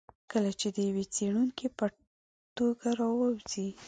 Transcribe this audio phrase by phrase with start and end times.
[0.31, 1.85] کله چې د یوه څېړونکي په
[2.57, 3.69] توګه راووځي.